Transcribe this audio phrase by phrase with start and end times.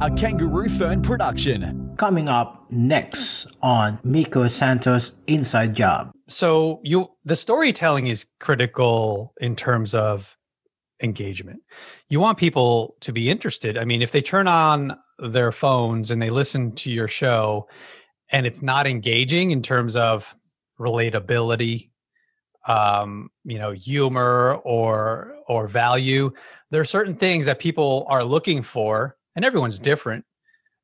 [0.00, 1.94] A Kangaroo Fern production.
[1.98, 6.10] Coming up next on Miko Santos Inside Job.
[6.28, 10.34] So you the storytelling is critical in terms of
[11.02, 11.60] engagement.
[12.08, 13.76] You want people to be interested.
[13.76, 17.68] I mean, if they turn on their phones and they listen to your show
[18.30, 20.34] and it's not engaging in terms of
[20.80, 21.90] relatability,
[22.66, 26.32] um, you know, humor or or value,
[26.70, 29.84] there are certain things that people are looking for and everyone's mm-hmm.
[29.84, 30.24] different,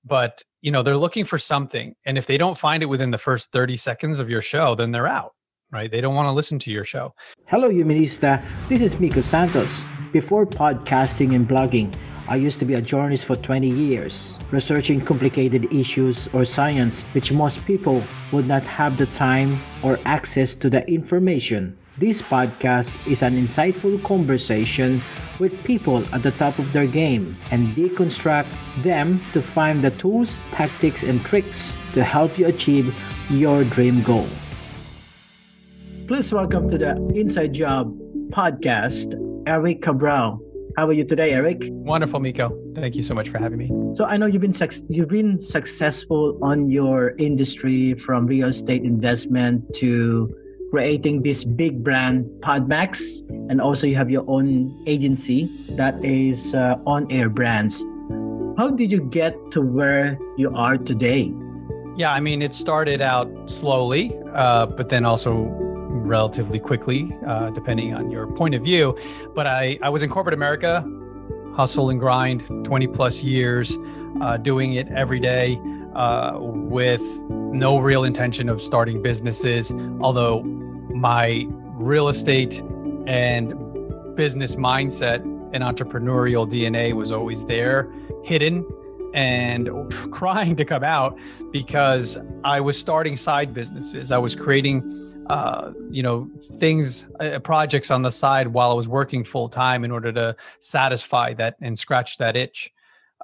[0.05, 3.19] but you know, they're looking for something and if they don't find it within the
[3.19, 5.33] first 30 seconds of your show, then they're out
[5.70, 5.91] right?
[5.91, 7.14] They don't want to listen to your show.
[7.46, 8.42] Hello, Humanista.
[8.69, 9.84] This is Miko Santos.
[10.12, 11.94] Before podcasting and blogging,
[12.28, 17.33] I used to be a journalist for 20 years, researching complicated issues or science which
[17.33, 18.02] most people
[18.33, 21.77] would not have the time or access to the information.
[21.98, 25.02] This podcast is an insightful conversation
[25.41, 28.46] with people at the top of their game and deconstruct
[28.84, 32.94] them to find the tools, tactics, and tricks to help you achieve
[33.30, 34.28] your dream goal.
[36.06, 37.90] Please welcome to the Inside Job
[38.30, 39.18] podcast,
[39.48, 40.39] Eric Cabral.
[40.77, 41.67] How are you today, Eric?
[41.67, 42.56] Wonderful, Miko.
[42.77, 43.73] Thank you so much for having me.
[43.96, 48.84] So I know you've been suc- you've been successful on your industry from real estate
[48.84, 50.33] investment to
[50.70, 53.20] creating this big brand Podmax,
[53.51, 57.84] and also you have your own agency that is uh, on air brands.
[58.56, 61.33] How did you get to where you are today?
[61.96, 67.95] Yeah, I mean, it started out slowly, uh, but then also relatively quickly, uh, depending
[67.95, 68.96] on your point of view.
[69.35, 70.85] But I, I was in corporate America,
[71.55, 73.77] hustle and grind, 20 plus years,
[74.20, 75.61] uh, doing it every day
[75.98, 79.73] uh, with no real intention of starting businesses.
[80.01, 80.42] Although
[80.95, 81.45] my
[81.75, 82.61] real estate
[83.07, 83.53] and
[84.14, 85.23] business mindset
[85.53, 87.92] and entrepreneurial DNA was always there,
[88.23, 88.64] hidden
[89.13, 89.69] and
[90.13, 91.19] crying to come out
[91.51, 94.13] because I was starting side businesses.
[94.13, 98.89] I was creating uh, you know things uh, projects on the side while i was
[98.89, 102.73] working full time in order to satisfy that and scratch that itch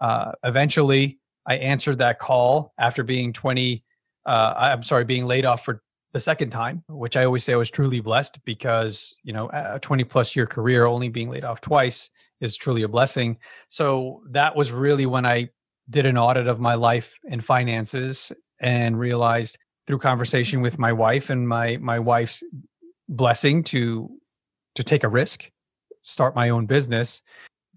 [0.03, 3.83] uh, eventually i answered that call after being 20
[4.27, 5.83] uh, i'm sorry being laid off for
[6.13, 9.79] the second time which i always say i was truly blessed because you know a
[9.81, 12.11] 20 plus year career only being laid off twice
[12.45, 13.39] is truly a blessing.
[13.69, 15.49] So that was really when i
[15.91, 21.31] did an audit of my life and finances and realized through conversation with my wife
[21.31, 22.43] and my my wife's
[23.09, 24.09] blessing to
[24.75, 25.51] to take a risk
[26.01, 27.23] start my own business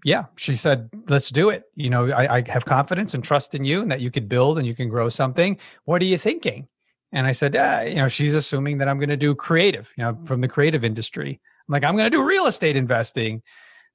[0.04, 1.64] yeah she said let's do it.
[1.74, 4.58] You know I, I, have confidence and trust in you and that you could build
[4.58, 5.58] and you can grow something.
[5.84, 6.68] What are you thinking?
[7.12, 10.04] And i said ah, you know she's assuming that i'm going to do creative you
[10.04, 11.40] know from the creative industry.
[11.68, 13.42] I'm like i'm going to do real estate investing.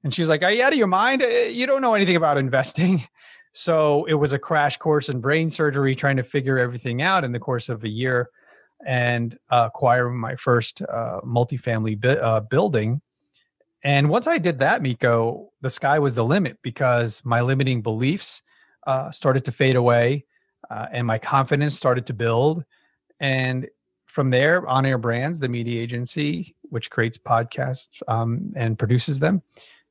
[0.02, 1.22] And she's like are you out of your mind?
[1.22, 3.06] Uh, you don't know anything about investing.
[3.56, 7.30] So it was a crash course in brain surgery, trying to figure everything out in
[7.30, 8.28] the course of a year
[8.84, 9.68] and uh,
[10.10, 13.00] my first uh, multifamily bi- uh, building.
[13.84, 18.42] And once I did that, Miko, the sky was the limit because my limiting beliefs
[18.86, 20.24] uh, started to fade away
[20.70, 22.64] uh, and my confidence started to build.
[23.20, 23.68] And
[24.06, 29.42] from there, On Air Brands, the media agency, which creates podcasts um, and produces them.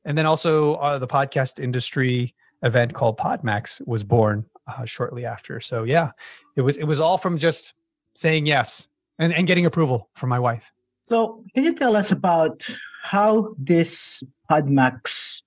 [0.04, 5.60] And then also uh, the podcast industry event called Podmax was born uh, shortly after.
[5.60, 6.10] So yeah,
[6.56, 7.74] it was it was all from just
[8.14, 8.88] saying yes
[9.18, 10.64] and, and getting approval from my wife.
[11.06, 12.66] So can you tell us about
[13.04, 15.42] how this Podmax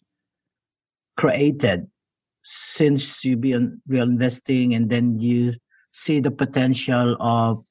[1.18, 1.88] created
[2.44, 5.56] since you've been real investing and then you
[5.92, 7.63] see the potential of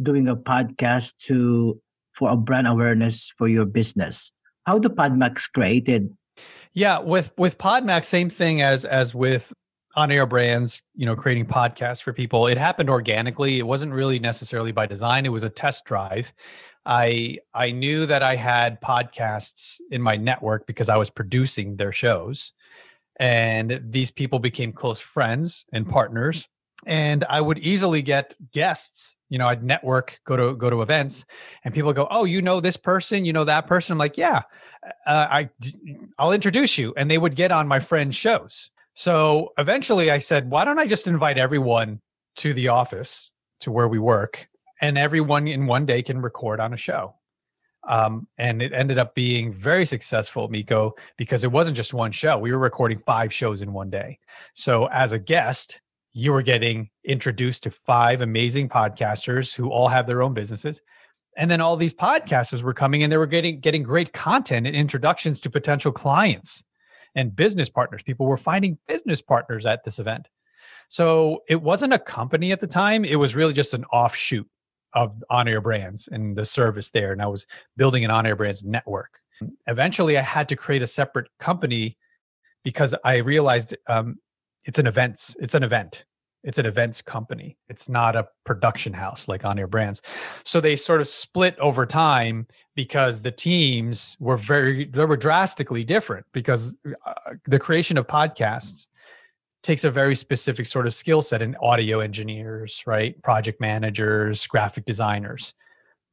[0.00, 1.80] doing a podcast to
[2.12, 4.30] for a brand awareness for your business?
[4.64, 6.08] How the Podmax created
[6.72, 9.52] Yeah, with with Podmax, same thing as as with
[9.96, 12.46] on air brands, you know, creating podcasts for people.
[12.46, 13.58] It happened organically.
[13.58, 15.26] It wasn't really necessarily by design.
[15.26, 16.32] It was a test drive.
[16.86, 21.92] I I knew that I had podcasts in my network because I was producing their
[21.92, 22.52] shows.
[23.18, 26.48] And these people became close friends and partners.
[26.84, 29.16] And I would easily get guests.
[29.30, 31.24] You know, I'd network, go to go to events,
[31.64, 34.42] and people go, "Oh, you know this person, you know that person." I'm like, "Yeah,
[35.06, 35.50] uh, I
[36.18, 40.50] I'll introduce you," and they would get on my friends' shows so eventually I said,
[40.50, 42.00] why don't I just invite everyone
[42.36, 43.30] to the office
[43.60, 44.48] to where we work
[44.80, 47.14] and everyone in one day can record on a show.
[47.88, 52.36] Um, and it ended up being very successful, Miko, because it wasn't just one show.
[52.36, 54.18] We were recording five shows in one day.
[54.54, 55.80] So as a guest,
[56.12, 60.82] you were getting introduced to five amazing podcasters who all have their own businesses.
[61.36, 64.74] And then all these podcasters were coming and they were getting getting great content and
[64.74, 66.64] introductions to potential clients
[67.14, 68.02] and business partners.
[68.02, 70.28] People were finding business partners at this event.
[70.88, 73.04] So it wasn't a company at the time.
[73.04, 74.48] It was really just an offshoot
[74.96, 77.12] of on air brands and the service there.
[77.12, 77.46] And I was
[77.76, 79.20] building an on air brands network.
[79.68, 81.96] Eventually, I had to create a separate company
[82.64, 84.16] because I realized um,
[84.64, 86.04] it's an events, it's an event
[86.46, 90.00] it's an events company it's not a production house like on air brands
[90.44, 95.82] so they sort of split over time because the teams were very they were drastically
[95.82, 97.12] different because uh,
[97.46, 98.86] the creation of podcasts
[99.66, 103.20] takes a very specific sort of skill set in audio engineers right?
[103.22, 105.52] Project managers graphic designers.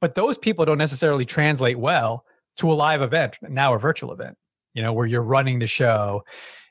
[0.01, 2.25] But those people don't necessarily translate well
[2.57, 4.37] to a live event now a virtual event
[4.73, 6.23] you know where you're running the show.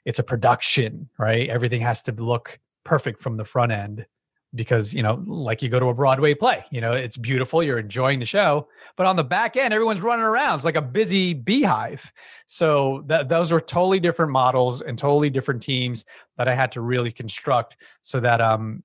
[0.04, 1.48] It's a production right?
[1.48, 4.06] Everything has to look perfect from the front end
[4.54, 7.78] because you know like you go to a broadway play you know it's beautiful you're
[7.78, 11.32] enjoying the show but on the back end everyone's running around it's like a busy
[11.32, 12.12] beehive
[12.46, 16.04] so that those were totally different models and totally different teams
[16.36, 18.82] that i had to really construct so that um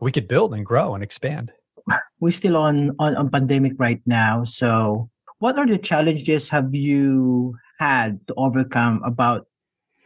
[0.00, 1.52] we could build and grow and expand
[2.20, 5.08] we're still on on, on pandemic right now so
[5.38, 9.46] what are the challenges have you had to overcome about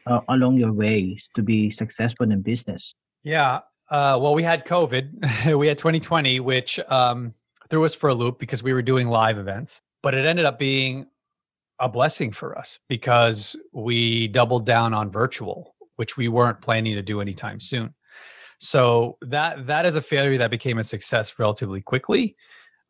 [0.06, 2.94] uh, along your way to be successful in business
[3.24, 3.60] yeah.
[3.94, 5.56] Uh, well, we had COVID.
[5.56, 7.32] we had 2020, which um,
[7.70, 9.82] threw us for a loop because we were doing live events.
[10.02, 11.06] But it ended up being
[11.78, 17.02] a blessing for us because we doubled down on virtual, which we weren't planning to
[17.02, 17.94] do anytime soon.
[18.58, 22.34] So that that is a failure that became a success relatively quickly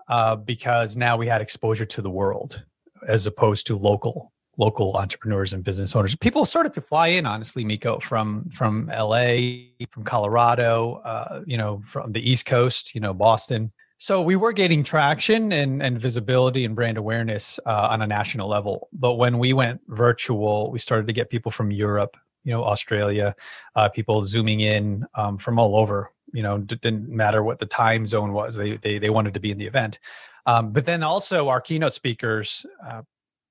[0.09, 2.63] uh, because now we had exposure to the world
[3.07, 6.15] as opposed to local local entrepreneurs and business owners.
[6.15, 11.83] People started to fly in, honestly, Miko, from from LA, from Colorado, uh, you know,
[11.87, 13.73] from the East Coast, you know, Boston.
[13.99, 18.49] So we were getting traction and, and visibility and brand awareness uh, on a national
[18.49, 18.89] level.
[18.93, 23.35] But when we went virtual, we started to get people from Europe, you know, Australia,
[23.77, 26.11] uh, people zooming in um, from all over.
[26.33, 29.41] You know, d- didn't matter what the time zone was; they they, they wanted to
[29.41, 29.99] be in the event.
[30.47, 33.03] Um, but then also our keynote speakers, uh,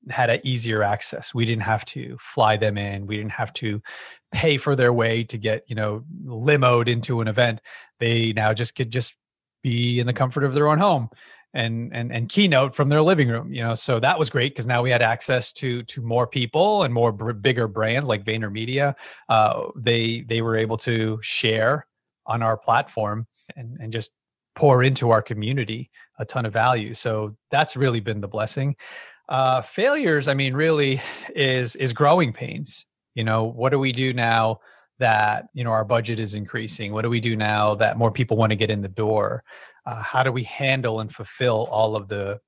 [0.10, 1.34] had an easier access.
[1.34, 3.08] We didn't have to fly them in.
[3.08, 3.82] We didn't have to
[4.32, 7.62] pay for their way to get, you know, limoed into an event.
[8.00, 9.16] They now just could just
[9.64, 11.10] be in the comfort of their own home
[11.54, 14.68] and and and keynote from their living room you know so that was great because
[14.68, 18.96] now we had access to to more people and more b- bigger brands like VaynerMedia
[19.30, 21.86] uh, they they were able to share
[22.26, 24.12] on our platform and and just
[24.56, 25.90] pour into our community
[26.20, 28.76] a ton of value so that's really been the blessing
[29.30, 31.02] uh, failures, I mean, really
[31.36, 32.86] is is growing pains.
[33.16, 34.60] You know, what do we do now
[35.00, 36.94] that you know our budget is increasing?
[36.94, 39.44] What do we do now that more people want to get in the door?
[39.86, 42.40] Uh, how do we handle and fulfill all of the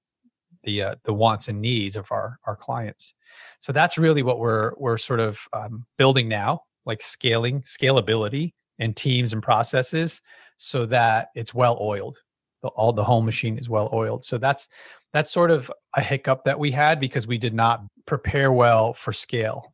[0.64, 3.14] the uh, the wants and needs of our our clients?
[3.60, 8.96] So that's really what we're we're sort of um, building now, like scaling scalability and
[8.96, 10.22] teams and processes,
[10.58, 12.18] so that it's well oiled.
[12.62, 14.26] The, all the whole machine is well oiled.
[14.26, 14.68] So that's
[15.16, 19.14] that's sort of a hiccup that we had because we did not prepare well for
[19.14, 19.74] scale.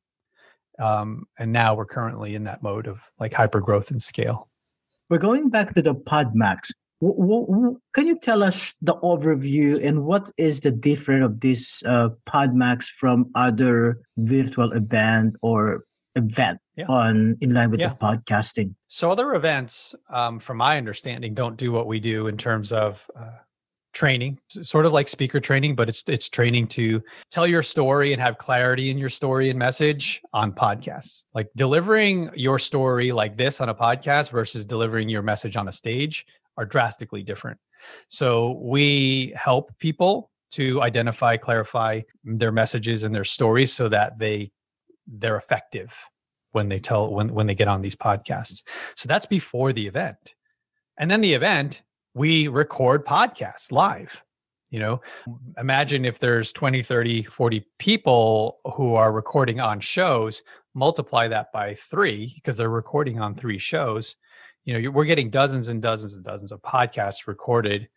[0.77, 4.50] Um, and now we're currently in that mode of like hyper growth and scale.
[5.10, 6.69] We're going back to the Podmax.
[7.01, 11.81] W- w- can you tell us the overview and what is the difference of this
[11.88, 16.86] uh, Podmax from other virtual event or event yeah.
[16.86, 17.89] on in line with yeah.
[17.89, 18.75] the podcasting?
[18.89, 23.03] So other events, um, from my understanding, don't do what we do in terms of
[23.19, 23.39] uh,
[23.93, 28.21] training sort of like speaker training but it's it's training to tell your story and
[28.21, 33.60] have clarity in your story and message on podcasts like delivering your story like this
[33.60, 36.25] on a podcast versus delivering your message on a stage
[36.57, 37.60] are drastically different
[38.07, 44.50] so we help people to identify clarify their messages and their stories so that they
[45.07, 45.93] they're effective
[46.51, 48.63] when they tell when when they get on these podcasts.
[48.95, 50.36] So that's before the event.
[50.98, 51.81] And then the event,
[52.13, 54.22] we record podcasts live.
[54.70, 55.01] You know,
[55.58, 61.75] imagine if there's 20, 30, 40 people who are recording on shows, multiply that by
[61.75, 64.15] 3 because they're recording on 3 shows.
[64.63, 67.89] You know, we're getting dozens and dozens and dozens of podcasts recorded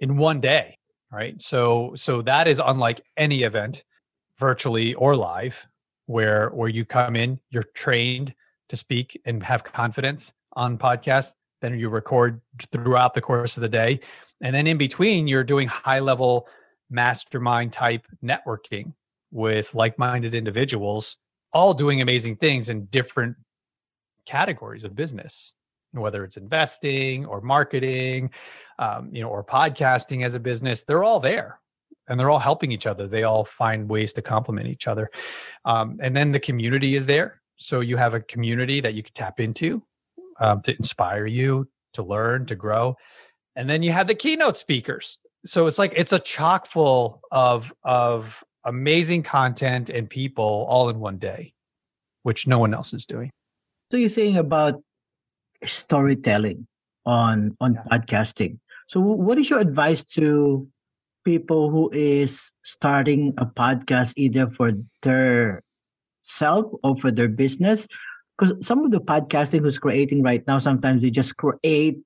[0.00, 0.78] in one day,
[1.12, 1.40] right?
[1.40, 3.84] So so that is unlike any event
[4.38, 5.66] virtually or live
[6.06, 8.34] where where you come in you're trained
[8.68, 12.40] to speak and have confidence on podcasts then you record
[12.70, 13.98] throughout the course of the day
[14.42, 16.46] and then in between you're doing high level
[16.90, 18.92] mastermind type networking
[19.30, 21.16] with like-minded individuals
[21.54, 23.34] all doing amazing things in different
[24.26, 25.54] categories of business
[25.92, 28.30] whether it's investing or marketing
[28.78, 31.58] um, you know or podcasting as a business they're all there
[32.08, 33.06] and they're all helping each other.
[33.06, 35.10] They all find ways to complement each other.
[35.64, 37.40] Um, and then the community is there.
[37.56, 39.82] So you have a community that you can tap into
[40.42, 42.96] um, to inspire you to learn, to grow.
[43.56, 45.18] And then you have the keynote speakers.
[45.44, 51.00] So it's like it's a chock full of of amazing content and people all in
[51.00, 51.52] one day,
[52.22, 53.30] which no one else is doing.
[53.90, 54.82] So you're saying about
[55.64, 56.66] storytelling
[57.06, 57.82] on on yeah.
[57.90, 58.58] podcasting.
[58.86, 60.68] So what is your advice to
[61.24, 64.72] people who is starting a podcast either for
[65.02, 65.62] their
[66.22, 67.86] self or for their business
[68.42, 71.98] because some of the podcasting who's creating right now sometimes they just create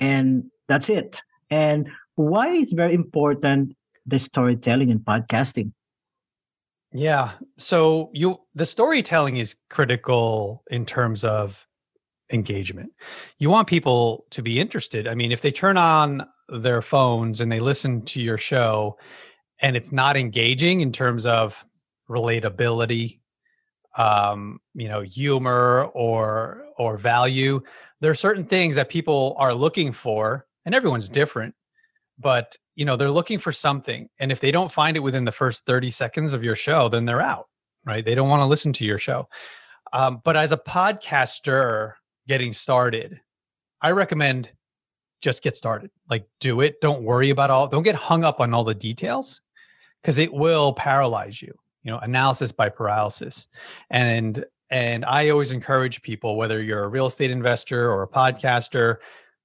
[0.00, 1.20] and that's it.
[1.48, 5.72] And why is very important the storytelling in podcasting?
[6.92, 11.66] Yeah so you the storytelling is critical in terms of
[12.32, 12.90] engagement.
[13.38, 15.06] You want people to be interested.
[15.06, 18.98] I mean if they turn on their phones and they listen to your show
[19.60, 21.64] and it's not engaging in terms of
[22.08, 23.20] relatability
[23.96, 27.60] um you know humor or or value
[28.00, 31.54] there are certain things that people are looking for and everyone's different
[32.18, 35.32] but you know they're looking for something and if they don't find it within the
[35.32, 37.46] first 30 seconds of your show then they're out
[37.84, 39.28] right they don't want to listen to your show
[39.92, 41.92] um, but as a podcaster
[42.28, 43.20] getting started
[43.80, 44.50] i recommend
[45.20, 45.90] just get started.
[46.08, 46.80] Like do it.
[46.80, 49.42] Don't worry about all don't get hung up on all the details
[50.00, 51.52] because it will paralyze you.
[51.86, 53.46] You know, analysis by paralysis.
[53.90, 58.96] And and I always encourage people whether you're a real estate investor or a podcaster,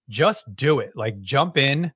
[0.10, 0.91] just do it.
[0.95, 1.91] Like jump in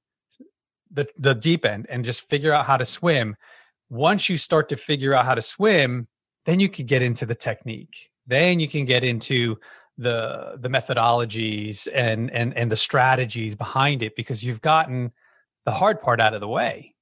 [0.92, 3.36] the the deep end and just figure out how to swim.
[3.90, 6.08] Once you start to figure out how to swim,
[6.46, 8.12] then you can get into the technique.
[8.28, 9.58] Then you can get into
[9.98, 15.12] the the methodologies and and and the strategies behind it because you've gotten
[15.66, 16.94] the hard part out of the way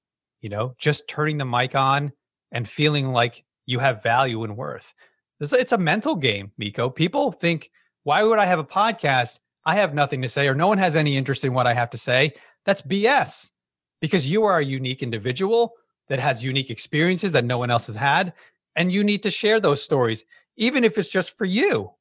[0.42, 2.14] you know just turning the mic on
[2.54, 4.94] and feeling like you have value and worth
[5.42, 7.70] it's a mental game miko people think
[8.04, 10.96] why would i have a podcast i have nothing to say or no one has
[10.96, 12.34] any interest in what i have to say
[12.64, 13.52] that's bs
[14.00, 15.74] because you are a unique individual
[16.08, 18.32] that has unique experiences that no one else has had
[18.78, 21.92] and you need to share those stories even if it's just for you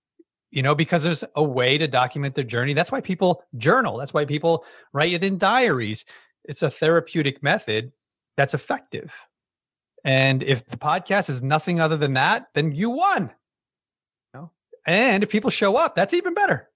[0.52, 2.74] you know, because there's a way to document their journey.
[2.74, 3.96] That's why people journal.
[3.96, 6.04] That's why people write it in diaries.
[6.44, 7.90] It's a therapeutic method
[8.36, 9.10] that's effective.
[10.04, 13.30] And if the podcast is nothing other than that, then you won.
[14.34, 14.50] You know?
[14.86, 16.68] And if people show up, that's even better.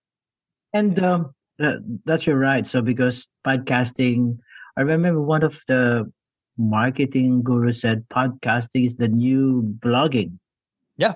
[0.72, 2.66] And um, uh, that's your right.
[2.66, 4.38] So because podcasting,
[4.76, 6.10] I remember one of the
[6.58, 10.38] marketing gurus said podcasting is the new blogging.
[10.96, 11.14] Yeah,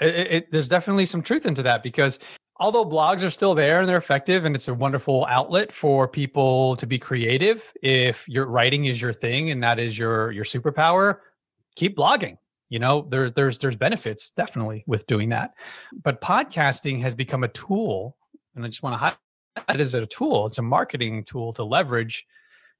[0.00, 2.18] it, it, there's definitely some truth into that because
[2.56, 6.76] although blogs are still there and they're effective and it's a wonderful outlet for people
[6.76, 11.18] to be creative if your writing is your thing and that is your your superpower
[11.76, 12.36] keep blogging
[12.68, 15.52] you know there, there's there's benefits definitely with doing that
[16.02, 18.16] but podcasting has become a tool
[18.54, 19.16] and i just want to highlight
[19.68, 22.26] that as a tool it's a marketing tool to leverage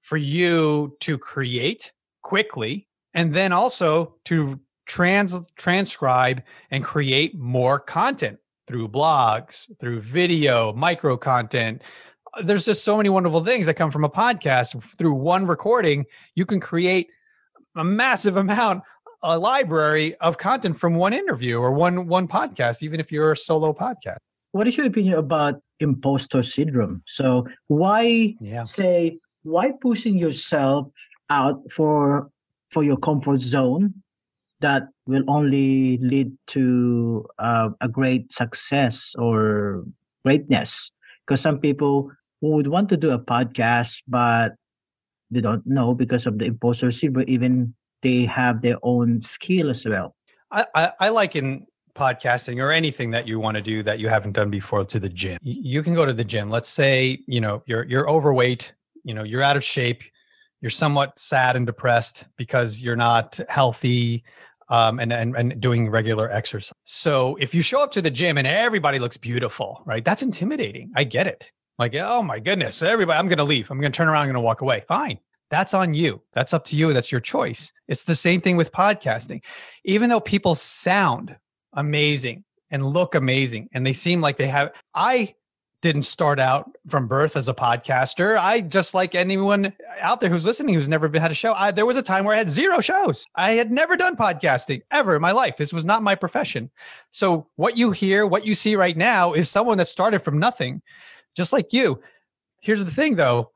[0.02, 1.92] for you to create
[2.23, 10.73] quickly and then also to trans transcribe and create more content through blogs, through video,
[10.73, 11.82] micro content.
[12.44, 14.97] There's just so many wonderful things that come from a podcast.
[14.97, 16.06] Through one recording,
[16.37, 17.09] you can create
[17.77, 18.83] a massive amount
[19.23, 23.37] a library of content from one interview or one one podcast even if you're a
[23.37, 24.19] solo podcast.
[24.53, 27.03] What is your opinion about imposter syndrome?
[27.07, 28.62] So why yeah.
[28.62, 30.89] say why pushing yourself
[31.29, 32.31] out for
[32.71, 33.95] for your comfort zone
[34.61, 39.85] that will only lead to uh, a great success or
[40.25, 40.93] greatness?
[41.27, 42.11] Because some people
[42.41, 44.57] would want to do a podcast but
[45.31, 49.87] they don't know because of the imposter syndrome even they have their own skill as
[49.87, 50.15] well
[50.51, 54.33] i i, I liken podcasting or anything that you want to do that you haven't
[54.33, 55.39] done before to the gym.
[55.43, 56.51] You can go to the gym.
[56.51, 58.73] Let's say, you know, you're you're overweight,
[59.05, 60.03] you know, you're out of shape,
[60.61, 64.25] you're somewhat sad and depressed because you're not healthy
[64.69, 66.73] um, and, and and doing regular exercise.
[66.85, 70.05] So if you show up to the gym and everybody looks beautiful, right?
[70.05, 70.93] That's intimidating.
[70.97, 71.51] I get it.
[71.81, 73.71] Like, oh my goodness, everybody, I'm going to leave.
[73.71, 74.25] I'm going to turn around.
[74.25, 74.85] I'm going to walk away.
[74.87, 75.19] Fine.
[75.49, 76.21] That's on you.
[76.35, 76.93] That's up to you.
[76.93, 77.73] That's your choice.
[77.89, 79.41] It's the same thing with podcasting.
[79.85, 81.35] Even though people sound
[81.73, 85.35] amazing and look amazing and they seem like they have, I
[85.81, 88.39] didn't start out from birth as a podcaster.
[88.39, 91.55] I just like anyone out there who's listening who's never been had a show.
[91.55, 93.25] I, there was a time where I had zero shows.
[93.37, 95.57] I had never done podcasting ever in my life.
[95.57, 96.71] This was not my profession.
[97.09, 100.83] So what you hear, what you see right now is someone that started from nothing,
[101.37, 102.01] just like you.
[102.61, 103.53] Here's the thing though,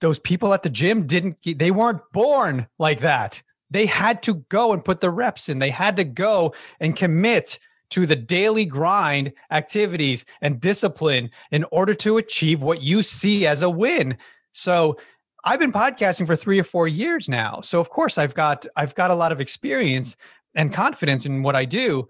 [0.00, 3.42] those people at the gym didn't they weren't born like that.
[3.70, 5.58] They had to go and put the reps in.
[5.58, 7.58] They had to go and commit
[7.90, 13.62] to the daily grind activities and discipline in order to achieve what you see as
[13.62, 14.16] a win.
[14.52, 14.96] So
[15.44, 17.60] I've been podcasting for 3 or 4 years now.
[17.62, 20.16] So of course I've got I've got a lot of experience
[20.54, 22.08] and confidence in what I do.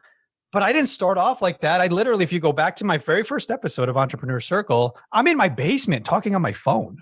[0.52, 1.80] But I didn't start off like that.
[1.80, 5.26] I literally, if you go back to my very first episode of Entrepreneur Circle, I'm
[5.28, 6.98] in my basement talking on my phone.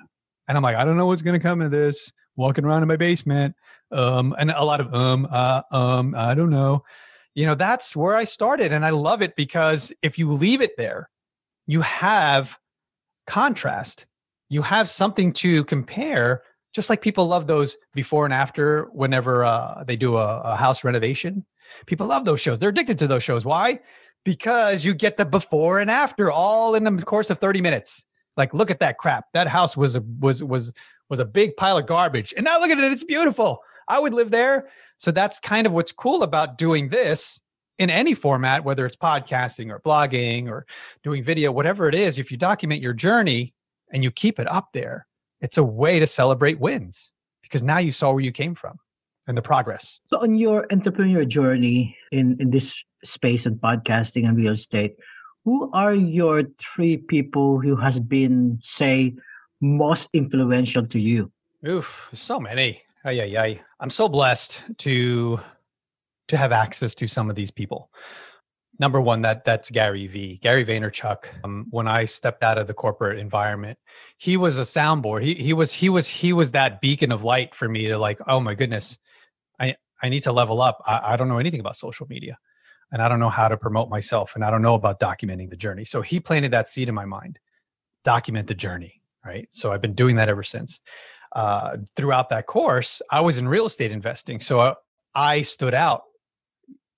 [0.48, 2.12] And I'm like, I don't know what's going to come of this.
[2.36, 3.56] Walking around in my basement.
[3.90, 6.84] Um, and a lot of um, uh, um, I don't know
[7.38, 10.76] you know that's where i started and i love it because if you leave it
[10.76, 11.08] there
[11.68, 12.58] you have
[13.28, 14.06] contrast
[14.48, 16.42] you have something to compare
[16.78, 20.84] just like people love those before and after whenever uh, they do a, a house
[20.84, 21.44] renovation
[21.86, 22.58] people love those shows.
[22.58, 23.44] They're addicted to those shows.
[23.44, 23.80] Why?
[24.24, 28.06] Because you get the before and after all in the course of 30 minutes.
[28.36, 29.26] Like look at that crap.
[29.34, 30.72] That house was a was was
[31.08, 32.32] was a big pile of garbage.
[32.36, 32.92] And now look at it.
[32.92, 33.60] It's beautiful.
[33.88, 34.68] I would live there.
[34.96, 37.40] So that's kind of what's cool about doing this
[37.78, 40.66] in any format, whether it's podcasting or blogging or
[41.02, 42.18] doing video, whatever it is.
[42.18, 43.54] If you document your journey
[43.92, 45.07] and you keep it up there,
[45.40, 48.78] it's a way to celebrate wins because now you saw where you came from
[49.26, 50.00] and the progress.
[50.10, 54.96] So, on your entrepreneur journey in, in this space of podcasting and real estate,
[55.44, 59.14] who are your three people who has been, say,
[59.60, 61.30] most influential to you?
[61.66, 62.82] Oof, so many.
[63.04, 63.60] Ay, ay, ay.
[63.80, 65.40] I'm so blessed to
[66.28, 67.90] to have access to some of these people.
[68.80, 70.38] Number one, that that's Gary V.
[70.40, 71.24] Gary Vaynerchuk.
[71.42, 73.78] Um, when I stepped out of the corporate environment,
[74.18, 75.24] he was a soundboard.
[75.24, 78.20] He he was he was he was that beacon of light for me to like.
[78.26, 78.98] Oh my goodness,
[79.58, 80.80] I I need to level up.
[80.86, 82.38] I, I don't know anything about social media,
[82.92, 85.56] and I don't know how to promote myself, and I don't know about documenting the
[85.56, 85.84] journey.
[85.84, 87.38] So he planted that seed in my mind.
[88.04, 89.48] Document the journey, right?
[89.50, 90.80] So I've been doing that ever since
[91.34, 94.40] uh, throughout that course, I was in real estate investing.
[94.40, 94.74] So uh,
[95.14, 96.02] I stood out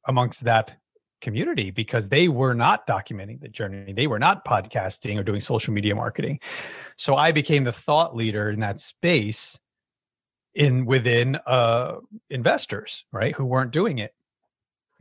[0.06, 0.76] amongst that
[1.20, 3.92] community because they were not documenting the journey.
[3.92, 6.40] They were not podcasting or doing social media marketing.
[6.96, 9.58] So I became the thought leader in that space
[10.54, 11.96] in within uh
[12.28, 14.14] investors, right, who weren't doing it.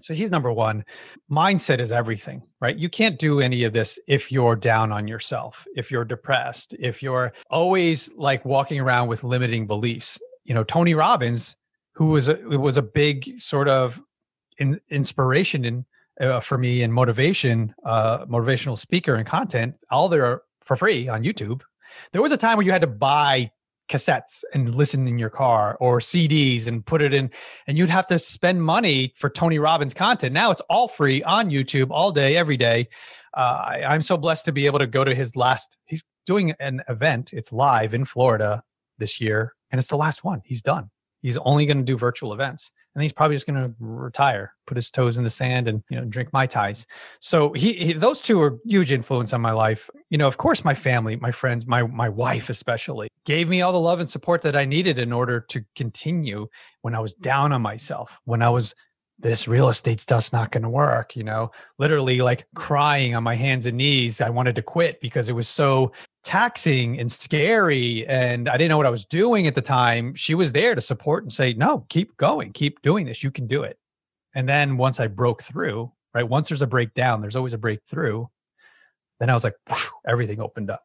[0.01, 0.86] So he's number one.
[1.29, 2.77] Mindset is everything, right?
[2.77, 7.03] You can't do any of this if you're down on yourself, if you're depressed, if
[7.03, 10.19] you're always like walking around with limiting beliefs.
[10.45, 11.55] You know, Tony Robbins,
[11.93, 14.01] who was a was a big sort of
[14.58, 15.86] in, inspiration in
[16.19, 21.23] uh, for me and motivation, uh, motivational speaker and content, all there for free on
[21.23, 21.62] YouTube.
[22.12, 23.51] There was a time where you had to buy
[23.89, 27.32] cassettes and listen in your car or CDs and put it in
[27.67, 30.32] and you'd have to spend money for Tony Robbins content.
[30.32, 32.88] Now it's all free on YouTube all day every day.
[33.36, 36.53] Uh, I, I'm so blessed to be able to go to his last he's doing
[36.60, 37.34] an event.
[37.34, 38.63] It's live in Florida
[38.99, 40.43] this year and it's the last one.
[40.45, 40.91] He's done.
[41.23, 44.75] He's only going to do virtual events and he's probably just going to retire, put
[44.75, 46.85] his toes in the sand, and you know drink mai tais.
[47.21, 49.89] So he, he, those two are huge influence on my life.
[50.09, 53.71] You know, of course, my family, my friends, my my wife especially gave me all
[53.71, 56.47] the love and support that I needed in order to continue
[56.81, 58.75] when I was down on myself, when I was
[59.19, 63.35] this real estate stuff's not going to work, you know, literally like crying on my
[63.35, 64.21] hands and knees.
[64.21, 65.91] I wanted to quit because it was so
[66.30, 70.36] taxing and scary and I didn't know what I was doing at the time, she
[70.36, 73.24] was there to support and say, "No, keep going, keep doing this.
[73.24, 73.80] You can do it."
[74.36, 76.28] And then once I broke through, right?
[76.28, 78.28] Once there's a breakdown, there's always a breakthrough.
[79.20, 80.84] Then I was like, whew, everything opened up.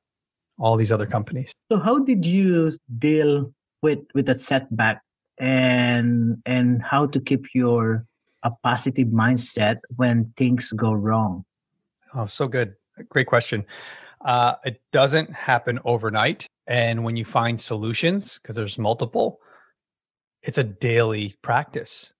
[0.58, 1.52] All these other companies.
[1.70, 3.52] So how did you deal
[3.82, 5.02] with with a setback
[5.38, 8.06] and and how to keep your
[8.44, 11.44] a positive mindset when things go wrong?
[12.14, 12.76] Oh, so good.
[13.10, 13.66] Great question.
[14.24, 16.46] Uh, it doesn't happen overnight.
[16.66, 19.40] And when you find solutions, because there's multiple,
[20.42, 22.12] it's a daily practice,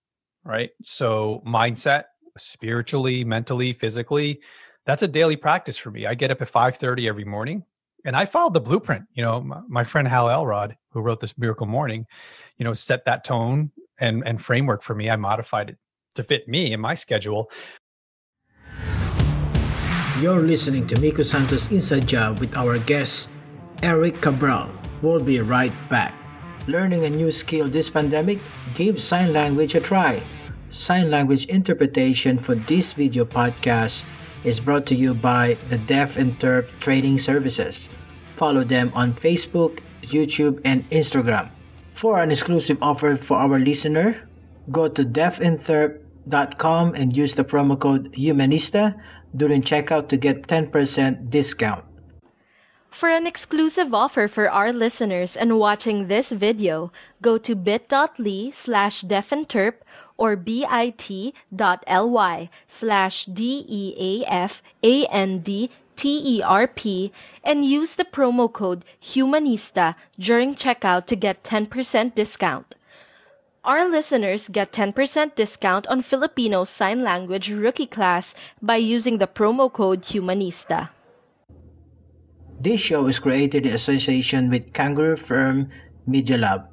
[0.43, 0.69] right?
[0.83, 2.05] So, mindset,
[2.37, 4.39] spiritually, mentally, physically.
[4.85, 6.05] That's a daily practice for me.
[6.05, 7.63] I get up at 5:30 every morning
[8.05, 9.05] and I followed the blueprint.
[9.13, 12.05] You know, my, my friend Hal Elrod, who wrote this Miracle Morning,
[12.57, 15.09] you know, set that tone and and framework for me.
[15.09, 15.77] I modified it
[16.15, 17.49] to fit me and my schedule.
[20.23, 23.35] You're listening to Miko Santos Inside Job with our guest,
[23.83, 24.71] Eric Cabral.
[25.01, 26.15] We'll be right back.
[26.71, 28.39] Learning a new skill this pandemic?
[28.75, 30.23] Give sign language a try.
[30.71, 34.07] Sign language interpretation for this video podcast
[34.47, 37.89] is brought to you by the Deaf Interp Training Services.
[38.39, 41.51] Follow them on Facebook, YouTube, and Instagram.
[41.91, 44.29] For an exclusive offer for our listener,
[44.71, 48.95] go to deafinterp.com and use the promo code Humanista
[49.35, 51.85] during checkout to get 10% discount.
[52.95, 59.03] For an exclusive offer for our listeners and watching this video, go to bit.ly slash
[59.03, 59.73] deafinterp
[60.15, 61.33] or bit.ly
[62.67, 64.31] slash D-E-A-F-A-N-D-T-E-R-P
[67.43, 72.75] and use the promo code HUMANISTA during checkout to get 10% discount.
[73.65, 79.73] Our listeners get 10% discount on Filipino Sign Language Rookie Class by using the promo
[79.73, 80.89] code HUMANISTA.
[82.61, 85.71] This show is created in association with Kangaroo Fern
[86.05, 86.69] Media Lab.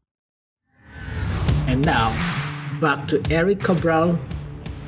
[1.65, 2.12] And now,
[2.82, 4.19] back to Eric Cabral,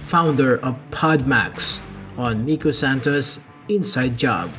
[0.07, 1.79] founder of Podmax,
[2.17, 3.39] on Miko Santos
[3.69, 4.51] Inside Job.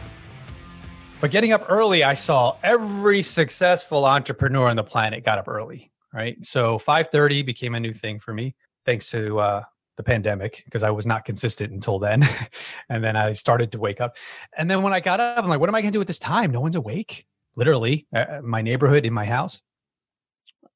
[1.19, 5.91] But getting up early, I saw every successful entrepreneur on the planet got up early,
[6.13, 6.37] right?
[6.45, 9.63] So 5:30 became a new thing for me, thanks to uh,
[9.97, 12.29] the pandemic, because I was not consistent until then.
[12.91, 14.17] and then I started to wake up.
[14.59, 16.07] And then when I got up, I'm like, what am I going to do at
[16.07, 16.51] this time?
[16.51, 17.27] No one's awake.
[17.57, 19.63] Literally, uh, my neighborhood in my house.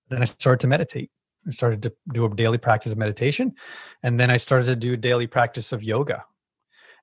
[0.09, 1.11] Then I started to meditate.
[1.47, 3.55] I started to do a daily practice of meditation,
[4.03, 6.25] and then I started to do a daily practice of yoga.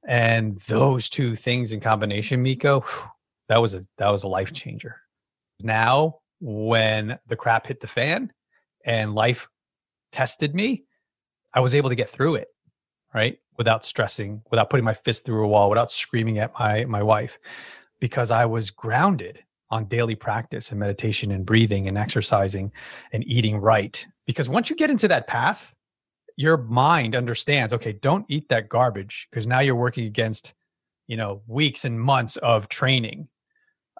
[0.07, 3.09] And those two things in combination, Miko, whew,
[3.49, 4.55] that was a that was a life mm-hmm.
[4.55, 4.95] changer.
[5.63, 8.31] Now, when the crap hit the fan
[8.85, 9.47] and life
[10.11, 10.83] tested me,
[11.53, 12.47] I was able to get through it,
[13.13, 13.39] right?
[13.57, 17.39] Without stressing, without putting my fist through a wall, without screaming at my my wife,
[17.99, 22.71] because I was grounded on daily practice and meditation and breathing and exercising
[23.11, 24.05] and eating right.
[24.25, 25.73] Because once you get into that path,
[26.37, 30.53] your mind understands, okay, don't eat that garbage because now you're working against,
[31.07, 33.27] you know, weeks and months of training.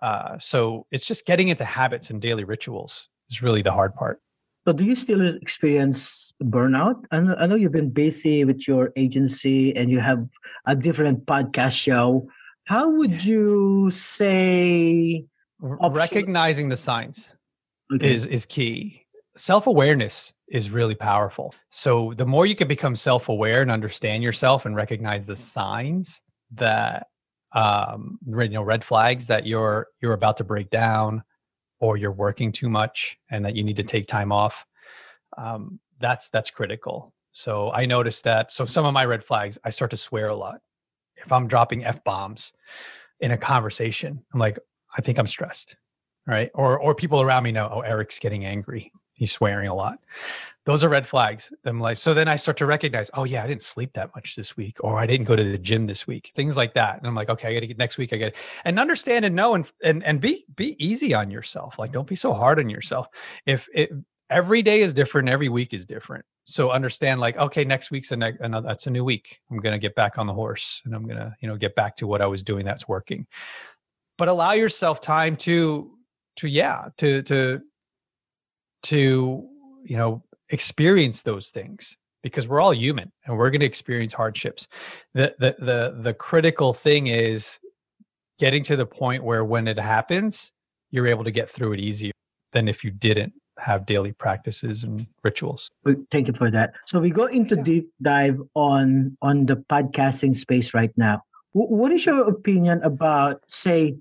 [0.02, 4.22] Uh, so it's just getting into habits and daily rituals is really the hard part.
[4.66, 7.06] So, do you still experience burnout?
[7.12, 10.28] I know, I know you've been busy with your agency and you have
[10.66, 12.28] a different podcast show.
[12.66, 15.26] How would you say
[15.60, 17.34] recognizing the signs
[17.94, 18.14] okay.
[18.14, 19.04] is is key
[19.38, 24.76] self-awareness is really powerful so the more you can become self-aware and understand yourself and
[24.76, 27.08] recognize the signs that
[27.54, 31.24] um you know red flags that you're you're about to break down
[31.80, 34.66] or you're working too much and that you need to take time off
[35.38, 39.70] um that's that's critical so i noticed that so some of my red flags i
[39.70, 40.60] start to swear a lot
[41.16, 42.52] if i'm dropping f bombs
[43.22, 44.60] in a conversation i'm like
[44.98, 45.76] I think I'm stressed,
[46.26, 46.50] right?
[46.54, 48.92] Or or people around me know, oh, Eric's getting angry.
[49.18, 50.00] He's swearing a lot.
[50.66, 51.52] Those are red flags.
[51.64, 54.36] Them like so then I start to recognize, oh yeah, I didn't sleep that much
[54.36, 56.32] this week, or I didn't go to the gym this week.
[56.36, 56.98] Things like that.
[56.98, 58.14] And I'm like, okay, I gotta get next week.
[58.14, 58.36] I get.
[58.66, 61.80] And understand and know and and and be be easy on yourself.
[61.80, 63.08] Like don't be so hard on yourself.
[63.46, 63.92] If it
[64.30, 66.26] every day is different, every week is different.
[66.44, 69.40] So understand like, okay, next week's a ne- another that's a new week.
[69.50, 72.08] I'm gonna get back on the horse and I'm gonna, you know, get back to
[72.08, 73.26] what I was doing that's working
[74.18, 75.92] but allow yourself time to
[76.36, 77.62] to yeah to to
[78.84, 79.48] to
[79.84, 84.68] you know experience those things because we're all human and we're going to experience hardships.
[85.14, 87.60] The the the the critical thing is
[88.40, 90.52] getting to the point where when it happens
[90.92, 92.12] you're able to get through it easier
[92.54, 95.70] than if you didn't have daily practices and rituals.
[96.12, 96.74] Thank you for that.
[96.86, 97.64] So we go into yeah.
[97.64, 101.24] deep dive on on the podcasting space right now.
[101.54, 103.98] What is your opinion about say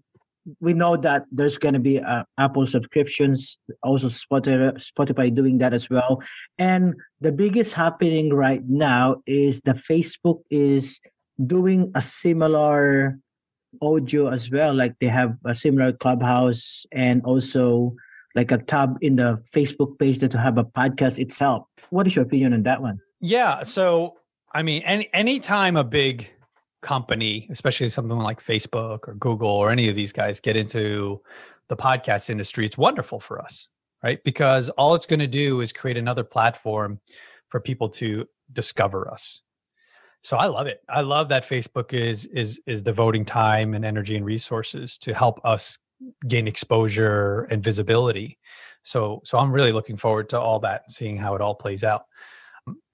[0.61, 5.90] we know that there's going to be uh, Apple subscriptions, also Spotify, doing that as
[5.90, 6.22] well.
[6.59, 11.00] And the biggest happening right now is the Facebook is
[11.44, 13.18] doing a similar
[13.82, 14.74] audio as well.
[14.74, 17.94] Like they have a similar clubhouse and also
[18.35, 21.64] like a tab in the Facebook page that to have a podcast itself.
[21.90, 23.00] What is your opinion on that one?
[23.20, 23.62] Yeah.
[23.62, 24.18] So,
[24.52, 26.30] I mean, any anytime a big
[26.87, 31.20] company, especially something like Facebook or Google or any of these guys get into
[31.68, 33.66] the podcast industry, it's wonderful for us,
[34.05, 34.22] right?
[34.22, 37.01] Because all it's going to do is create another platform
[37.49, 39.42] for people to discover us.
[40.22, 40.81] So I love it.
[40.88, 45.44] I love that Facebook is is is devoting time and energy and resources to help
[45.44, 45.79] us
[46.29, 48.38] gain exposure and visibility.
[48.83, 51.83] So so I'm really looking forward to all that, and seeing how it all plays
[51.83, 52.07] out.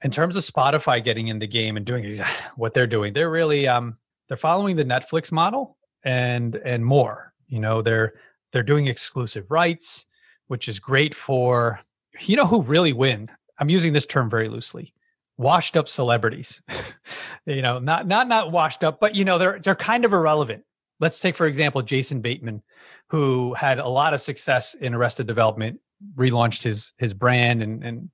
[0.02, 3.30] In terms of Spotify getting in the game and doing exactly what they're doing, they're
[3.30, 3.96] really um
[4.28, 7.32] they're following the Netflix model and and more.
[7.48, 8.14] You know, they're
[8.52, 10.06] they're doing exclusive rights,
[10.48, 11.80] which is great for
[12.20, 13.28] you know who really wins.
[13.58, 14.92] I'm using this term very loosely.
[15.38, 16.60] Washed up celebrities.
[17.46, 20.64] you know, not not not washed up, but you know, they're they're kind of irrelevant.
[21.00, 22.62] Let's take for example Jason Bateman,
[23.08, 25.80] who had a lot of success in Arrested Development,
[26.16, 28.10] relaunched his his brand and and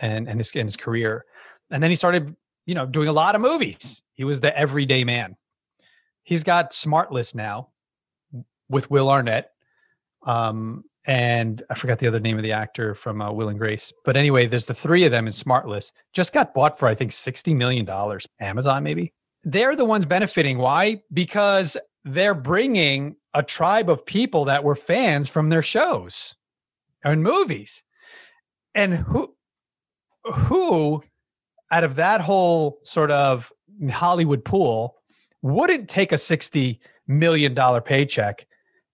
[0.00, 1.24] and and his and his career,
[1.70, 2.34] and then he started
[2.66, 4.02] you know doing a lot of movies.
[4.14, 5.36] He was the everyday man.
[6.22, 7.68] He's got SmartLess now
[8.68, 9.52] with Will Arnett,
[10.26, 13.92] um, and I forgot the other name of the actor from uh, Will and Grace.
[14.04, 15.92] But anyway, there's the three of them in SmartLess.
[16.12, 18.26] Just got bought for I think sixty million dollars.
[18.40, 19.12] Amazon maybe.
[19.44, 20.58] They're the ones benefiting.
[20.58, 21.00] Why?
[21.12, 26.34] Because they're bringing a tribe of people that were fans from their shows
[27.04, 27.84] and movies.
[28.74, 29.34] And who
[30.32, 31.02] who
[31.70, 33.52] out of that whole sort of
[33.90, 34.96] Hollywood pool
[35.42, 38.46] wouldn't take a 60 million dollar paycheck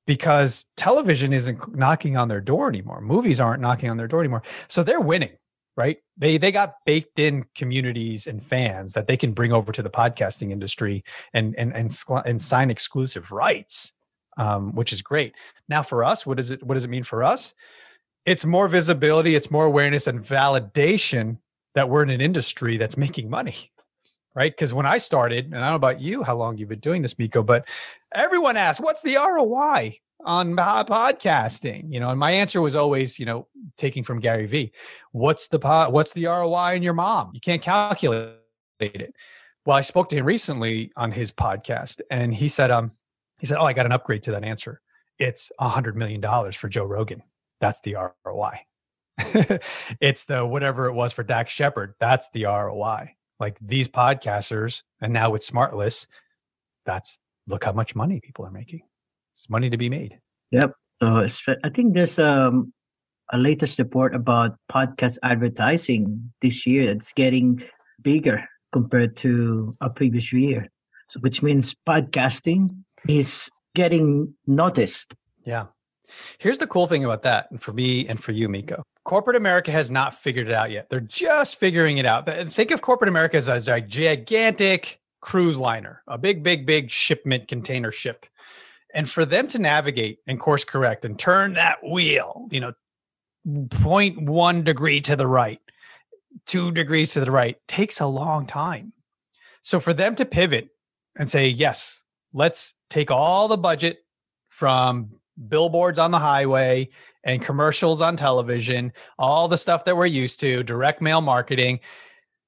[0.07, 3.01] because television isn't knocking on their door anymore.
[3.01, 4.43] Movies aren't knocking on their door anymore.
[4.69, 5.37] So they're winning,
[5.77, 5.99] right?
[6.17, 9.91] They they got baked in communities and fans that they can bring over to the
[9.91, 13.93] podcasting industry and and and, and sign exclusive rights,
[14.37, 15.35] um, which is great.
[15.69, 17.55] Now for us, what does it what does it mean for us?
[18.27, 21.39] It's more visibility, it's more awareness and validation
[21.75, 23.71] that we're in an industry that's making money
[24.35, 24.53] right?
[24.53, 27.03] Because when I started, and I don't know about you, how long you've been doing
[27.03, 27.67] this, Miko, but
[28.15, 31.93] everyone asks, what's the ROI on podcasting?
[31.93, 34.73] You know, and my answer was always, you know, taking from Gary Vee,
[35.13, 35.59] what's the
[35.91, 37.31] what's the ROI in your mom?
[37.33, 38.35] You can't calculate
[38.81, 39.15] it.
[39.67, 42.93] Well, I spoke to him recently on his podcast, and he said, um,
[43.39, 44.81] he said, oh, I got an upgrade to that answer.
[45.19, 47.23] It's a hundred million dollars for Joe Rogan.
[47.61, 48.61] That's the ROI.
[50.01, 51.95] it's the whatever it was for Dax Shepard.
[52.01, 56.07] That's the ROI like these podcasters and now with smartless
[56.87, 58.83] that's look how much money people are making.
[59.35, 60.19] It's money to be made.
[60.51, 60.73] Yep.
[61.03, 61.27] So
[61.65, 62.73] i think there's um
[63.33, 67.63] a latest report about podcast advertising this year it's getting
[68.03, 70.69] bigger compared to a previous year.
[71.09, 72.71] So which means podcasting
[73.09, 75.15] is getting noticed.
[75.45, 75.67] Yeah
[76.39, 79.71] here's the cool thing about that and for me and for you miko corporate America
[79.71, 80.89] has not figured it out yet.
[80.91, 82.29] They're just figuring it out.
[82.51, 87.93] Think of corporate America as a gigantic cruise liner, a big, big, big shipment container
[87.93, 88.27] ship.
[88.95, 92.73] And for them to navigate and course correct and turn that wheel, you know,
[93.47, 95.61] 0.1 degree to the right,
[96.47, 98.93] two degrees to the right, takes a long time.
[99.61, 100.69] So for them to pivot
[101.17, 103.99] and say, yes, let's take all the budget
[104.49, 105.11] from
[105.49, 106.89] billboards on the highway
[107.25, 111.81] and commercials on television, all the stuff that we're used to, direct mail marketing.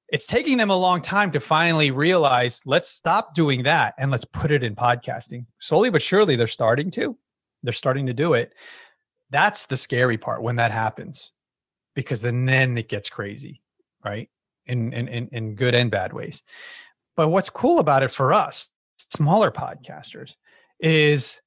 [0.09, 4.23] It's taking them a long time to finally realize let's stop doing that and let's
[4.25, 5.45] put it in podcasting.
[5.59, 7.17] Slowly but surely, they're starting to.
[7.63, 8.53] They're starting to do it.
[9.31, 11.33] That's the scary part when that happens,
[11.95, 12.47] because then,
[12.77, 13.61] it gets crazy,
[14.05, 14.29] right?
[14.67, 16.43] In, in, in, in good and bad ways.
[17.17, 18.69] But what's cool about it for us,
[19.13, 20.35] smaller podcasters,
[20.79, 21.41] is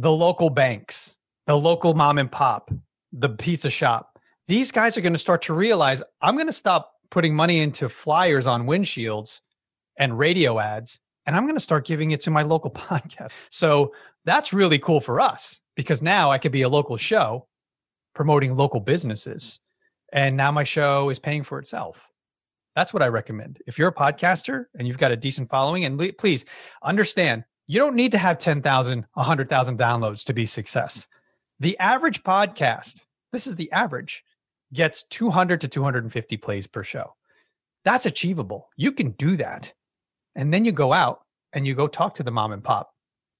[0.00, 1.16] the local banks
[1.50, 2.70] the local mom and pop,
[3.12, 4.20] the pizza shop.
[4.46, 7.88] These guys are going to start to realize I'm going to stop putting money into
[7.88, 9.40] flyers on windshields
[9.98, 13.30] and radio ads, and I'm going to start giving it to my local podcast.
[13.50, 13.92] So
[14.24, 17.48] that's really cool for us because now I could be a local show
[18.14, 19.58] promoting local businesses.
[20.12, 22.00] And now my show is paying for itself.
[22.76, 23.58] That's what I recommend.
[23.66, 26.44] If you're a podcaster and you've got a decent following, and please
[26.84, 31.06] understand, you don't need to have 10,000, 100,000 downloads to be success.
[31.60, 34.24] The average podcast, this is the average,
[34.72, 37.14] gets 200 to 250 plays per show.
[37.84, 38.70] That's achievable.
[38.76, 39.72] You can do that.
[40.34, 41.20] And then you go out
[41.52, 42.92] and you go talk to the mom and pop,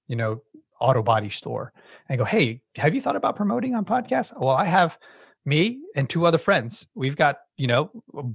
[0.07, 0.41] you know,
[0.79, 1.73] auto body store
[2.07, 4.31] and go, Hey, have you thought about promoting on podcasts?
[4.39, 4.97] Well, I have
[5.43, 6.87] me and two other friends.
[6.95, 7.91] We've got, you know,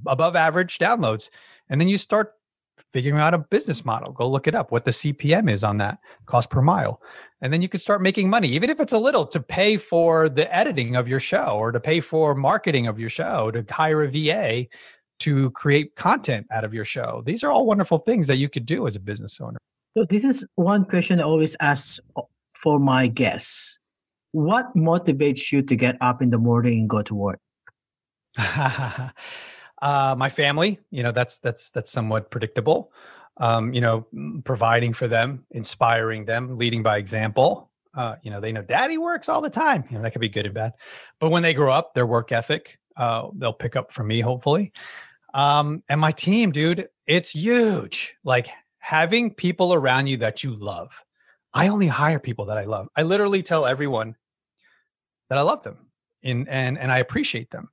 [0.07, 1.31] above average downloads.
[1.71, 2.35] And then you start
[2.93, 4.13] figuring out a business model.
[4.13, 7.01] Go look it up, what the CPM is on that cost per mile.
[7.43, 10.29] And then you can start making money, even if it's a little to pay for
[10.29, 14.03] the editing of your show or to pay for marketing of your show, to hire
[14.03, 14.67] a VA
[15.21, 17.23] to create content out of your show.
[17.25, 19.59] These are all wonderful things that you could do as a business owner.
[19.97, 22.23] So this is one question I always ask uh,
[22.55, 23.79] for my guests.
[24.33, 27.39] What motivates you to get up in the morning and go to work?
[29.87, 32.93] uh, my family, you know, that's that's that's somewhat predictable.
[33.37, 34.05] Um, you know,
[34.45, 37.71] providing for them, inspiring them, leading by example.
[37.95, 39.85] Uh, you know, they know daddy works all the time.
[39.89, 40.73] You know, that could be good and bad.
[41.21, 44.73] But when they grow up, their work ethic, uh, they'll pick up from me, hopefully.
[45.35, 48.17] Um, and my team, dude, it's huge.
[48.25, 50.91] Like having people around you that you love.
[51.55, 52.89] I only hire people that I love.
[52.97, 54.17] I literally tell everyone
[55.29, 55.79] that I love them
[56.25, 57.69] and and and I appreciate them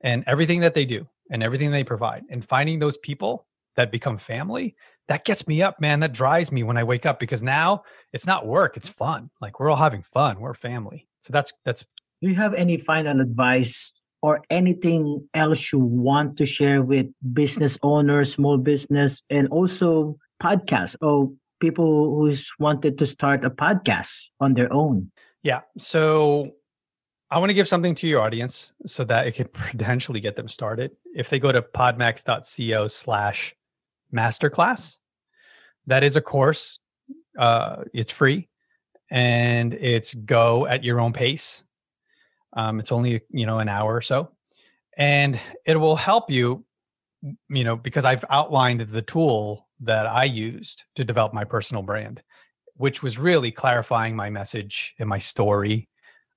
[0.00, 2.22] and everything that they do and everything they provide.
[2.30, 4.76] And finding those people that become family,
[5.08, 5.98] that gets me up, man.
[6.00, 9.30] That drives me when I wake up because now it's not work, it's fun.
[9.40, 10.38] Like we're all having fun.
[10.38, 11.08] We're family.
[11.22, 11.84] So that's that's
[12.20, 17.78] do you have any final advice or anything else you want to share with business
[17.82, 24.54] owners, small business, and also podcasts or people who's wanted to start a podcast on
[24.54, 25.10] their own?
[25.42, 25.62] Yeah.
[25.78, 26.52] So
[27.32, 30.48] I want to give something to your audience so that it could potentially get them
[30.48, 30.90] started.
[31.14, 33.56] If they go to podmax.co slash
[34.14, 34.98] masterclass,
[35.86, 36.78] that is a course.
[37.38, 38.50] Uh, it's free
[39.10, 41.64] and it's go at your own pace.
[42.54, 44.32] Um, it's only you know an hour or so,
[44.98, 46.66] and it will help you.
[47.48, 52.22] You know because I've outlined the tool that I used to develop my personal brand,
[52.74, 55.88] which was really clarifying my message and my story,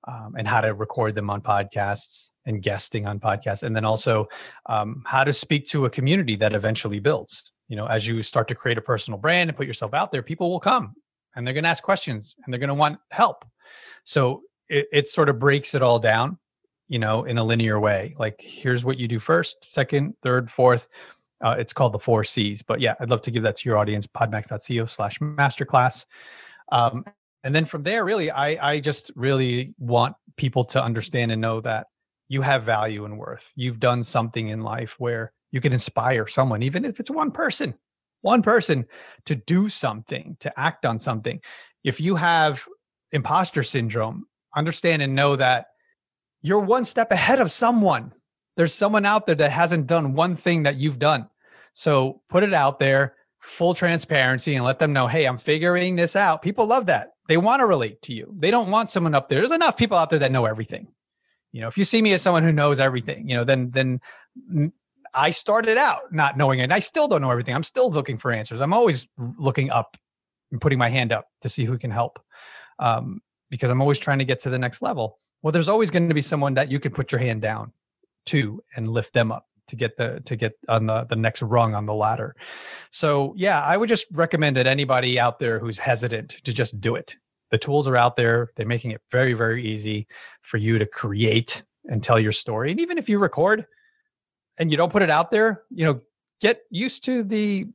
[0.07, 4.27] um, and how to record them on podcasts and guesting on podcasts, and then also
[4.67, 7.51] um, how to speak to a community that eventually builds.
[7.67, 10.21] You know, as you start to create a personal brand and put yourself out there,
[10.21, 10.95] people will come
[11.35, 13.45] and they're going to ask questions and they're going to want help.
[14.03, 16.37] So it, it sort of breaks it all down,
[16.87, 18.15] you know, in a linear way.
[18.17, 20.87] Like here's what you do first, second, third, fourth.
[21.43, 22.61] Uh, it's called the four C's.
[22.61, 26.05] But yeah, I'd love to give that to your audience, podmax.co slash masterclass.
[26.71, 27.03] Um,
[27.45, 31.61] and then from there, really, I, I just really want people to understand and know
[31.61, 31.85] that
[32.27, 33.51] you have value and worth.
[33.55, 37.75] You've done something in life where you can inspire someone, even if it's one person,
[38.21, 38.87] one person
[39.25, 41.39] to do something, to act on something.
[41.83, 42.65] If you have
[43.11, 45.67] imposter syndrome, understand and know that
[46.41, 48.11] you're one step ahead of someone.
[48.57, 51.29] There's someone out there that hasn't done one thing that you've done.
[51.73, 56.15] So put it out there, full transparency, and let them know, hey, I'm figuring this
[56.15, 56.41] out.
[56.41, 57.11] People love that.
[57.27, 58.33] They want to relate to you.
[58.37, 59.39] They don't want someone up there.
[59.39, 60.87] There's enough people out there that know everything.
[61.51, 63.99] You know, if you see me as someone who knows everything, you know, then then
[65.13, 66.71] I started out not knowing it.
[66.71, 67.55] I still don't know everything.
[67.55, 68.61] I'm still looking for answers.
[68.61, 69.07] I'm always
[69.37, 69.97] looking up
[70.51, 72.19] and putting my hand up to see who can help.
[72.79, 75.19] Um, because I'm always trying to get to the next level.
[75.41, 77.71] Well, there's always going to be someone that you can put your hand down
[78.27, 81.73] to and lift them up to get the to get on the the next rung
[81.73, 82.35] on the ladder.
[82.91, 86.95] So, yeah, I would just recommend that anybody out there who's hesitant to just do
[86.95, 87.15] it.
[87.51, 88.51] The tools are out there.
[88.55, 90.07] They're making it very very easy
[90.41, 92.71] for you to create and tell your story.
[92.71, 93.65] And even if you record
[94.57, 96.01] and you don't put it out there, you know,
[96.41, 97.67] get used to the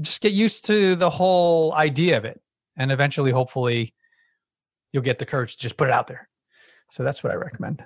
[0.00, 2.40] just get used to the whole idea of it
[2.76, 3.94] and eventually hopefully
[4.92, 6.28] you'll get the courage to just put it out there.
[6.90, 7.82] So that's what I recommend.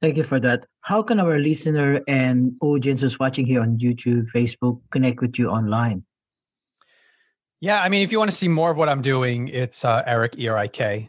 [0.00, 0.66] Thank you for that.
[0.80, 5.48] How can our listener and audience who's watching here on YouTube, Facebook connect with you
[5.48, 6.04] online?
[7.60, 10.02] Yeah, I mean, if you want to see more of what I'm doing, it's uh,
[10.06, 11.08] Erik E R I K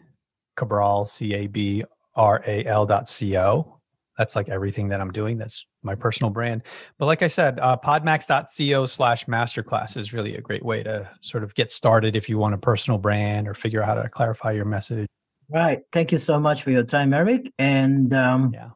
[0.56, 1.84] Cabral C A B
[2.16, 3.76] R A L dot C O
[4.18, 5.38] that's like everything that I'm doing.
[5.38, 6.64] That's my personal brand.
[6.98, 11.44] But like I said, uh, podmax.co slash masterclass is really a great way to sort
[11.44, 14.52] of get started if you want a personal brand or figure out how to clarify
[14.52, 15.08] your message.
[15.50, 15.82] Right.
[15.92, 17.52] Thank you so much for your time, Erik.
[17.60, 18.70] And um, yeah.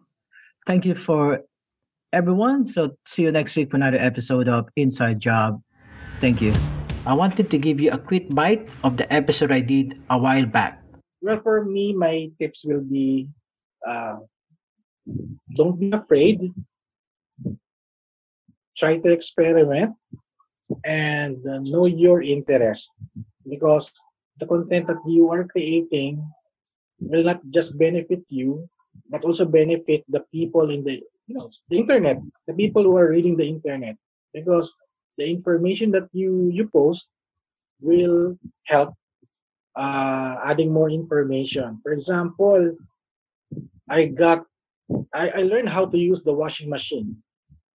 [0.67, 1.41] thank you for
[2.13, 2.67] everyone.
[2.67, 5.61] So see you next week for another episode of Inside Job.
[6.21, 6.53] Thank you.
[7.05, 10.45] I wanted to give you a quick bite of the episode I did a while
[10.45, 10.83] back.
[11.21, 13.29] Well, for me, my tips will be
[13.87, 14.17] uh,
[15.55, 16.53] don't be afraid.
[18.77, 19.95] Try to experiment
[20.85, 22.91] and uh, know your interest
[23.47, 23.91] because
[24.37, 26.23] the content that you are creating
[26.99, 28.67] will not just benefit you
[29.09, 33.09] but also benefit the people in the you know the internet the people who are
[33.09, 33.95] reading the internet
[34.33, 34.75] because
[35.17, 37.09] the information that you you post
[37.81, 38.93] will help
[39.75, 42.75] uh, adding more information for example
[43.89, 44.43] i got
[45.13, 47.17] I, I learned how to use the washing machine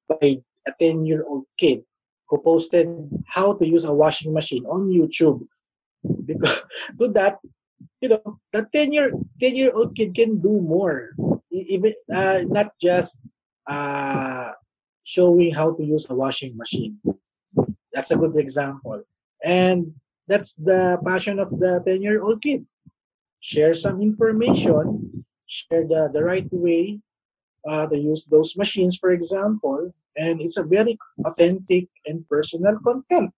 [0.09, 1.83] by a 10 year old kid
[2.29, 2.89] who posted
[3.27, 5.47] how to use a washing machine on YouTube.
[6.25, 6.61] Because
[6.99, 7.39] to that,
[8.01, 11.11] you know, the 10 year 10 year old kid can do more.
[11.51, 13.18] Even uh, not just
[13.66, 14.53] uh,
[15.05, 16.99] showing how to use a washing machine.
[17.93, 19.03] That's a good example.
[19.43, 19.95] And
[20.26, 22.66] that's the passion of the 10 year old kid.
[23.41, 27.01] Share some information, share the, the right way
[27.68, 29.93] uh, to use those machines, for example.
[30.16, 33.32] And it's a very authentic and personal content.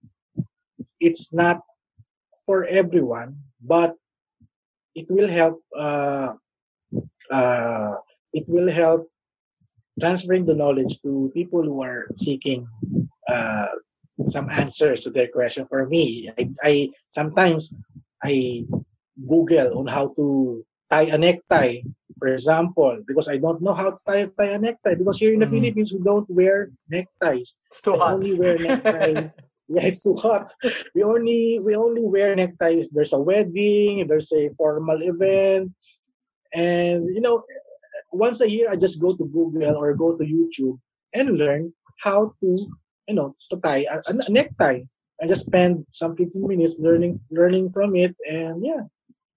[1.00, 1.60] It's not
[2.46, 3.96] for everyone, but
[4.96, 5.60] it will help.
[5.76, 6.32] Uh,
[7.30, 7.94] uh,
[8.32, 9.06] it will help
[10.00, 12.66] transferring the knowledge to people who are seeking
[13.28, 13.68] uh,
[14.24, 15.66] some answers to their question.
[15.68, 16.72] For me, I, I
[17.08, 17.72] sometimes
[18.24, 18.64] I
[19.28, 21.80] Google on how to tie a necktie,
[22.18, 24.94] for example, because I don't know how to tie, tie a necktie.
[24.94, 25.56] Because here in the Mhm.
[25.60, 27.56] Philippines, we don't wear neckties.
[27.68, 28.14] It's too We hot.
[28.14, 29.28] only wear necktie.
[29.68, 30.50] yeah, it's too hot.
[30.94, 32.88] We only we only wear neckties.
[32.90, 34.06] There's a wedding.
[34.06, 35.72] There's a formal event,
[36.54, 37.42] and you know,
[38.12, 40.78] once a year I just go to Google or go to YouTube
[41.14, 42.48] and learn how to
[43.08, 44.86] you know to tie a, a necktie.
[45.20, 48.86] I just spend some 15 minutes learning learning from it, and yeah,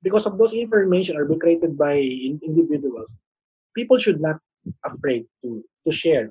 [0.04, 3.14] because of those information are created by in, individuals,
[3.76, 4.38] people should not
[4.86, 6.30] afraid to to share.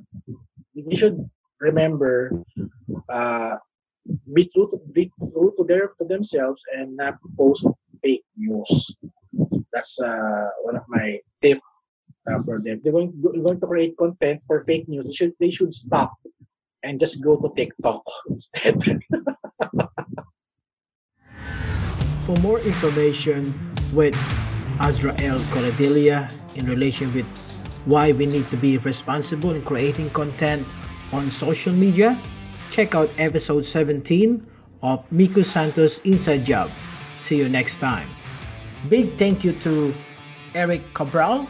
[0.77, 1.19] They should
[1.61, 2.45] remember
[3.09, 3.57] uh,
[4.33, 7.67] be true to be true to their to themselves and not post
[8.03, 8.95] fake news.
[9.73, 11.61] That's uh, one of my tip
[12.29, 12.81] uh, for them.
[12.83, 15.07] They're going going to create content for fake news.
[15.07, 16.17] They should they should stop
[16.83, 18.79] and just go to TikTok instead.
[22.25, 23.57] For more information
[23.93, 24.13] with
[24.81, 27.27] Azrael Coradilia in relation with
[27.89, 30.67] why we need to be responsible in creating content
[31.13, 32.19] on social media,
[32.71, 34.47] check out episode 17
[34.83, 36.71] of Miko Santos Inside Job.
[37.19, 38.09] See you next time.
[38.89, 39.95] Big thank you to
[40.55, 41.49] Erik Cabral.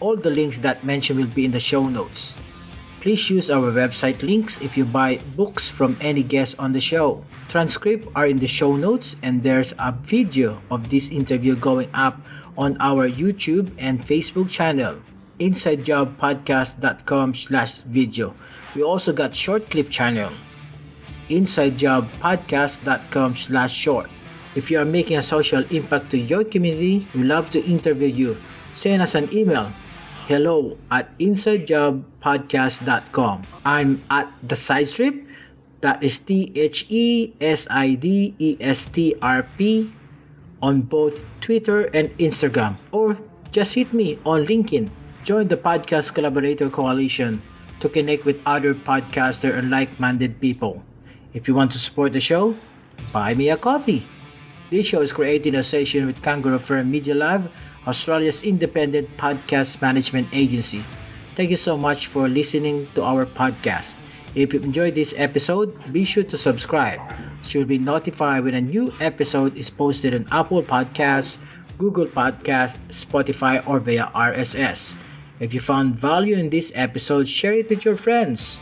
[0.00, 2.36] All the links that mentioned will be in the show notes.
[3.00, 7.22] Please use our website links if you buy books from any guest on the show.
[7.48, 12.18] Transcripts are in the show notes and there's a video of this interview going up
[12.58, 14.96] on our YouTube and Facebook channel,
[15.38, 18.34] insidejobpodcast.com slash video.
[18.74, 20.32] We also got short clip channel,
[21.28, 24.10] insidejobpodcast.com slash short.
[24.54, 28.36] If you are making a social impact to your community, we love to interview you.
[28.72, 29.72] Send us an email
[30.26, 33.42] hello at insidejobpodcast.com.
[33.64, 35.14] I'm at the side strip.
[35.80, 39.92] That is T H E S I D E S T R P
[40.60, 42.76] on both Twitter and Instagram.
[42.90, 43.16] Or
[43.52, 44.90] just hit me on LinkedIn.
[45.26, 47.42] Join the Podcast Collaborator Coalition
[47.82, 50.86] to connect with other podcaster and like-minded people.
[51.34, 52.54] If you want to support the show,
[53.10, 54.06] buy me a coffee.
[54.70, 57.50] This show is created in association with Kangaroo Fern Media Lab,
[57.90, 60.86] Australia's independent podcast management agency.
[61.34, 63.98] Thank you so much for listening to our podcast.
[64.38, 67.02] If you enjoyed this episode, be sure to subscribe.
[67.42, 71.42] So you'll be notified when a new episode is posted on Apple Podcasts,
[71.82, 74.94] Google Podcasts, Spotify, or via RSS.
[75.40, 78.60] If you found value in this episode, share it with your friends.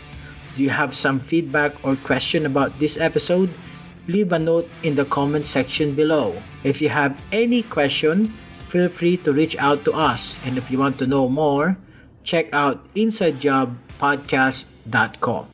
[0.56, 3.50] Do you have some feedback or question about this episode?
[4.06, 6.40] Leave a note in the comment section below.
[6.62, 8.34] If you have any question,
[8.68, 10.38] feel free to reach out to us.
[10.44, 11.78] And if you want to know more,
[12.22, 15.53] check out InsideJobPodcast.com.